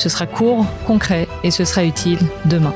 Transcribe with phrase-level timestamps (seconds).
[0.00, 2.72] Ce sera court, concret et ce sera utile demain.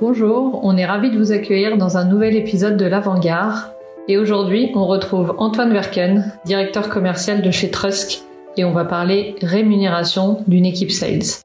[0.00, 3.70] Bonjour, on est ravis de vous accueillir dans un nouvel épisode de l'Avant-Garde.
[4.08, 8.22] Et aujourd'hui, on retrouve Antoine Verken, directeur commercial de chez Trusk,
[8.56, 11.42] et on va parler rémunération d'une équipe sales.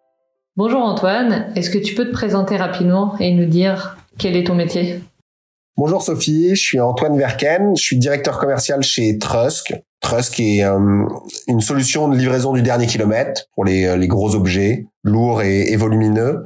[0.56, 4.56] Bonjour Antoine, est-ce que tu peux te présenter rapidement et nous dire quel est ton
[4.56, 5.02] métier?
[5.80, 9.74] Bonjour Sophie, je suis Antoine Verken, je suis directeur commercial chez Trusk.
[10.02, 11.06] Trusk est euh,
[11.48, 15.78] une solution de livraison du dernier kilomètre pour les, euh, gros objets lourds et, et
[15.78, 16.44] volumineux.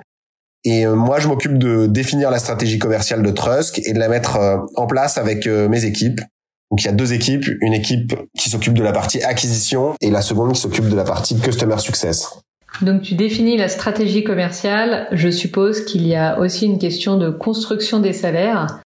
[0.66, 4.07] Et euh, moi, je m'occupe de définir la stratégie commerciale de Trusk et de la
[4.07, 4.38] mettre
[4.75, 6.22] en place avec mes équipes.
[6.69, 10.11] Donc il y a deux équipes, une équipe qui s'occupe de la partie acquisition et
[10.11, 12.29] la seconde qui s'occupe de la partie customer success.
[12.83, 17.31] Donc tu définis la stratégie commerciale, je suppose qu'il y a aussi une question de
[17.31, 18.82] construction des salaires.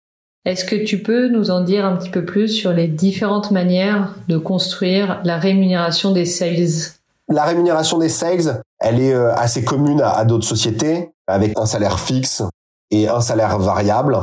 [0.46, 4.14] Est-ce que tu peux nous en dire un petit peu plus sur les différentes manières
[4.28, 6.92] de construire la rémunération des sales?
[7.28, 11.98] La rémunération des sales, elle est euh, assez commune à, d'autres sociétés, avec un salaire
[11.98, 12.44] fixe
[12.92, 14.16] et un salaire variable.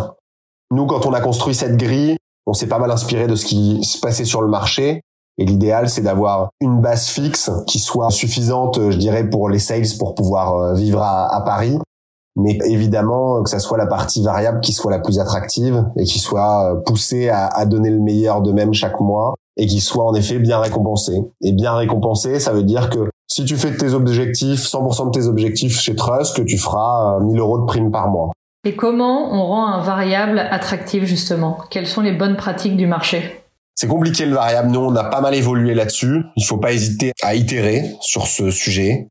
[0.72, 2.16] Nous, quand on a construit cette grille,
[2.48, 5.02] on s'est pas mal inspiré de ce qui se passait sur le marché.
[5.38, 9.98] Et l'idéal, c'est d'avoir une base fixe qui soit suffisante, je dirais, pour les sales
[10.00, 11.78] pour pouvoir euh, vivre à Paris
[12.36, 16.20] mais évidemment que ça soit la partie variable qui soit la plus attractive et qui
[16.20, 20.16] soit euh, poussée à, à donner le meilleur d'eux-mêmes chaque mois et qui soit en
[20.16, 21.22] effet bien récompensé.
[21.42, 25.28] Et bien récompensé, ça veut dire que si tu fais tes objectifs, 100% de tes
[25.28, 28.32] objectifs chez Trust, que tu feras 1000 euh, euros de prime par mois.
[28.66, 31.58] Et comment on rend un variable attractif justement?
[31.70, 33.44] Quelles sont les bonnes pratiques du marché?
[33.76, 34.70] C'est compliqué le variable.
[34.72, 36.24] Nous, on a pas mal évolué là-dessus.
[36.38, 39.10] Il faut pas hésiter à itérer sur ce sujet.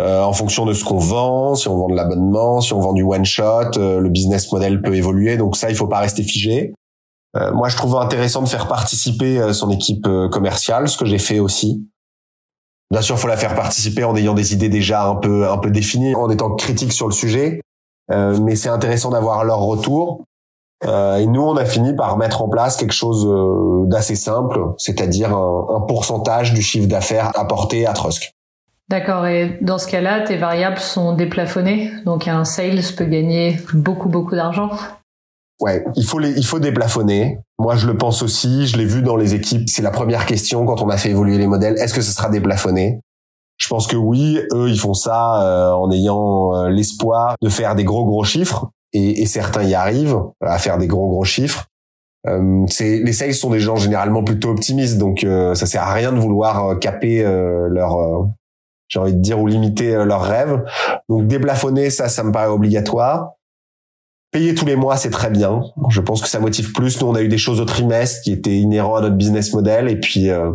[0.00, 2.92] Euh, en fonction de ce qu'on vend, si on vend de l'abonnement, si on vend
[2.92, 5.36] du one shot, euh, le business model peut évoluer.
[5.36, 6.72] Donc ça, il faut pas rester figé.
[7.36, 11.40] Euh, moi, je trouve intéressant de faire participer son équipe commerciale, ce que j'ai fait
[11.40, 11.84] aussi.
[12.90, 15.70] Bien sûr, faut la faire participer en ayant des idées déjà un peu un peu
[15.70, 17.60] définies, en étant critique sur le sujet.
[18.08, 20.24] mais c'est intéressant d'avoir leur retour.
[20.84, 23.28] et nous, on a fini par mettre en place quelque chose
[23.88, 28.37] d'assez simple, c'est-à-dire un, un pourcentage du chiffre d'affaires apporté à Trusk.
[28.88, 29.26] D'accord.
[29.26, 31.92] Et dans ce cas-là, tes variables sont déplafonnées.
[32.06, 34.70] Donc un sales peut gagner beaucoup, beaucoup d'argent.
[35.60, 37.40] Ouais, il faut les, il faut déplafonner.
[37.58, 38.66] Moi, je le pense aussi.
[38.66, 39.68] Je l'ai vu dans les équipes.
[39.68, 41.76] C'est la première question quand on a fait évoluer les modèles.
[41.78, 43.00] Est-ce que ce sera déplafonné?
[43.58, 44.38] Je pense que oui.
[44.52, 48.70] Eux, ils font ça euh, en ayant euh, l'espoir de faire des gros, gros chiffres.
[48.94, 51.66] Et, et, certains y arrivent à faire des gros, gros chiffres.
[52.26, 55.92] Euh, c'est les sales sont des gens généralement plutôt optimistes, donc euh, ça sert à
[55.92, 58.28] rien de vouloir caper leur
[58.88, 60.64] j'ai envie de dire, ou limiter euh, leurs rêves.
[61.08, 63.32] Donc déplafonner, ça, ça me paraît obligatoire.
[64.30, 65.62] Payer tous les mois, c'est très bien.
[65.88, 67.00] Je pense que ça motive plus.
[67.00, 69.88] Nous, on a eu des choses au trimestre qui étaient inhérents à notre business model,
[69.88, 70.52] et puis euh,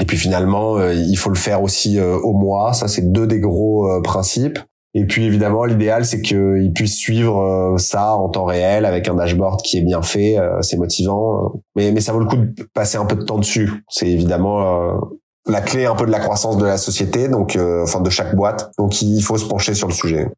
[0.00, 2.72] et puis finalement, euh, il faut le faire aussi au mois.
[2.72, 4.58] Ça, c'est deux des gros principes.
[4.96, 9.60] Et puis évidemment, l'idéal, c'est qu'ils puissent suivre ça en temps réel avec un dashboard
[9.62, 10.36] qui est bien fait.
[10.60, 13.84] c'est motivant, mais mais ça vaut le coup de passer un peu de temps dessus.
[13.88, 15.00] C'est évidemment
[15.46, 18.34] la clé un peu de la croissance de la société, donc euh, enfin de chaque
[18.34, 18.72] boîte.
[18.78, 20.28] Donc il faut se pencher sur le sujet.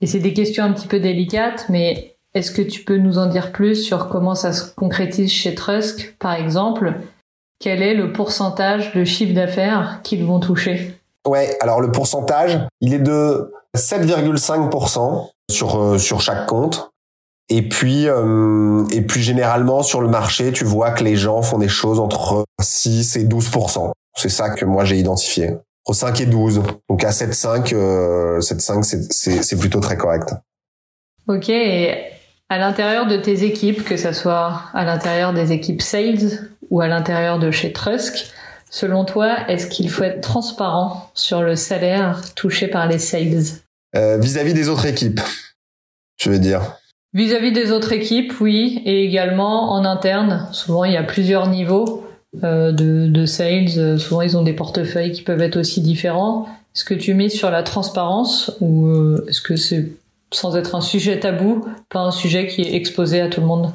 [0.00, 3.26] Et c'est des questions un petit peu délicates, mais est-ce que tu peux nous en
[3.26, 6.94] dire plus sur comment ça se concrétise chez Trusk, par exemple?
[7.60, 10.94] Quel est le pourcentage de chiffre d'affaires qu'ils vont toucher?
[11.26, 16.90] Ouais, alors le pourcentage, il est de 7,5% sur euh, sur chaque compte.
[17.50, 21.58] Et puis, euh, et puis généralement sur le marché, tu vois que les gens font
[21.58, 23.50] des choses entre 6 et 12
[24.16, 25.50] c'est ça que moi j'ai identifié.
[25.86, 26.62] Entre 5 et 12.
[26.88, 30.34] Donc à 7,5, euh, 7,5 c'est plutôt très correct.
[31.26, 31.94] Ok, et
[32.48, 36.88] à l'intérieur de tes équipes, que ce soit à l'intérieur des équipes sales ou à
[36.88, 38.26] l'intérieur de chez Trusk,
[38.70, 43.60] selon toi, est-ce qu'il faut être transparent sur le salaire touché par les sales?
[43.96, 45.20] Euh, Vis-à-vis des autres équipes,
[46.16, 46.76] tu veux dire
[47.14, 50.48] Vis-à-vis -vis des autres équipes, oui, et également en interne.
[50.52, 52.03] Souvent, il y a plusieurs niveaux.
[52.42, 56.46] Euh, de, de, sales, euh, souvent ils ont des portefeuilles qui peuvent être aussi différents.
[56.74, 59.92] Est-ce que tu mets sur la transparence ou euh, est-ce que c'est
[60.32, 63.72] sans être un sujet tabou, pas un sujet qui est exposé à tout le monde?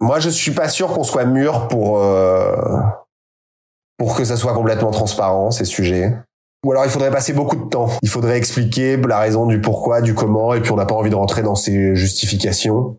[0.00, 2.00] Moi, je suis pas sûr qu'on soit mûr pour
[3.96, 6.16] pour que ça soit complètement transparent ces sujets.
[6.64, 7.88] Ou alors il faudrait passer beaucoup de temps.
[8.02, 11.10] Il faudrait expliquer la raison du pourquoi, du comment, et puis on n'a pas envie
[11.10, 12.96] de rentrer dans ces justifications.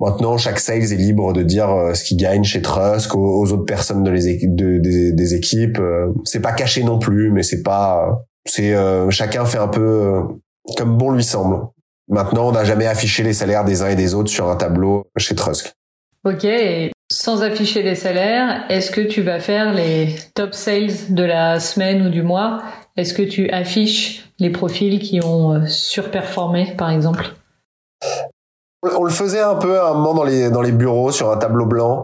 [0.00, 3.64] Maintenant, chaque sales est libre de dire euh, ce qu'il gagne chez Trusk aux, autres
[3.64, 5.78] personnes de les de, des, équipes.
[5.80, 8.22] Euh, c'est pas caché non plus, mais c'est pas.
[8.44, 10.22] C'est euh, chacun fait un peu
[10.76, 11.66] comme bon lui semble.
[12.08, 15.04] Maintenant, on n'a jamais affiché les salaires des uns et des autres sur un tableau
[15.16, 15.72] chez Trusk.
[16.24, 21.24] Ok, et sans afficher les salaires, est-ce que tu vas faire les top sales de
[21.24, 22.62] la semaine ou du mois?
[22.96, 27.34] Est-ce que tu affiches les profils qui ont surperformé, par exemple?
[28.82, 31.36] On le faisait un peu à un moment dans les, dans les bureaux sur un
[31.36, 32.02] tableau blanc.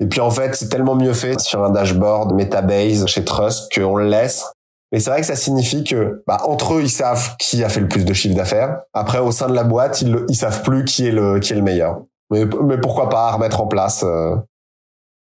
[0.00, 3.96] Et puis en fait, c'est tellement mieux fait sur un dashboard Metabase chez Trust qu'on
[3.96, 4.46] le laisse.
[4.92, 7.80] Mais c'est vrai que ça signifie que bah, entre eux, ils savent qui a fait
[7.80, 8.80] le plus de chiffre d'affaires.
[8.92, 11.56] Après, au sein de la boîte, ils, ils savent plus qui est le qui est
[11.56, 12.02] le meilleur.
[12.30, 14.02] Mais, mais pourquoi pas remettre en place.
[14.02, 14.36] Euh...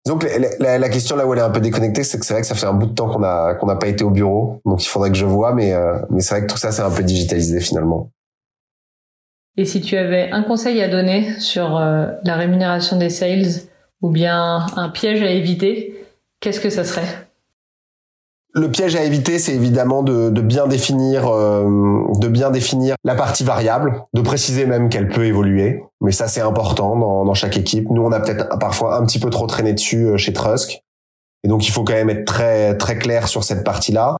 [0.06, 0.26] Donc
[0.60, 2.46] la, la, question là où elle est un peu déconnectée, c'est que c'est vrai que
[2.48, 4.82] ça fait un bout de temps qu'on a qu'on n'a pas été au bureau, donc
[4.82, 5.52] il faudrait que je vois.
[5.52, 8.10] Mais euh, mais c'est vrai que tout ça c'est un peu digitalisé finalement.
[9.56, 13.68] Et si tu avais un conseil à donner sur euh, la rémunération des sales
[14.00, 16.06] ou bien un piège à éviter,
[16.40, 17.26] qu'est-ce que ça serait?
[18.52, 21.64] Le piège à éviter, c'est évidemment de, bien définir, euh,
[22.18, 25.84] de bien définir la partie variable, de préciser même qu'elle peut évoluer.
[26.00, 27.88] Mais ça, c'est important dans, chaque équipe.
[27.90, 30.82] Nous, on a peut-être parfois un petit peu trop traîné dessus euh, chez Trusk,
[31.44, 34.16] et donc il faut quand même être très très clair sur cette partie-là.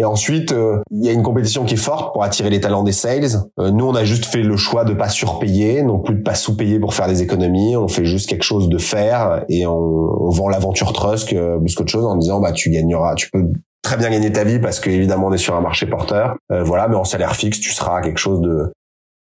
[0.00, 2.84] Et ensuite, euh, il y a une compétition qui est forte pour attirer les talents
[2.84, 3.42] des sales.
[3.58, 6.34] Euh, nous, on a juste fait le choix de pas surpayer, non plus de pas
[6.34, 7.76] sous-payer pour faire des économies.
[7.76, 11.90] On fait juste quelque chose de faire et on, vend l'aventure Trusk euh, plus qu'autre
[11.90, 13.44] chose en disant bah tu gagneras, tu peux
[13.82, 16.36] très bien gagner ta vie parce que évidemment on est sur un marché porteur.
[16.48, 18.72] voilà, mais en salaire fixe, tu seras quelque chose de,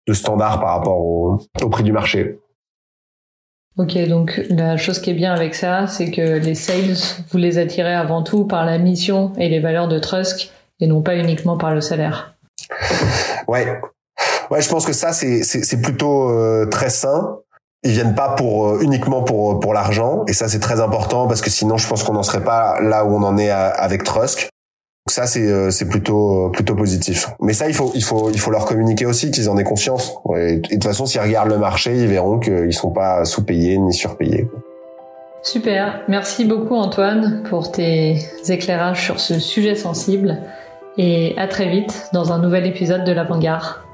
[0.07, 2.39] de standard par rapport au, au prix du marché.
[3.79, 6.97] Ok, donc la chose qui est bien avec ça, c'est que les sales,
[7.31, 10.51] vous les attirez avant tout par la mission et les valeurs de Trusk
[10.81, 12.35] et non pas uniquement par le salaire.
[13.49, 13.81] Ouais,
[14.51, 17.39] ouais, je pense que ça c'est c'est plutôt euh, très sain.
[17.83, 21.41] Ils viennent pas pour euh, uniquement pour pour l'argent et ça c'est très important parce
[21.41, 24.49] que sinon je pense qu'on n'en serait pas là où on en est avec Trusk.
[25.07, 27.29] Donc ça c'est euh, c'est plutôt plutôt positif.
[27.41, 30.15] Mais ça il faut il faut il faut leur communiquer aussi qu'ils en aient conscience.
[30.37, 33.93] et de toute façon s'ils regardent le marché ils verront qu'ils sont pas sous-payés ni
[33.93, 34.49] surpayés.
[35.43, 38.19] Super, merci beaucoup Antoine pour tes
[38.49, 40.43] éclairages sur ce sujet sensible
[40.99, 43.86] et à très vite dans un nouvel épisode de l'Avant-Garde.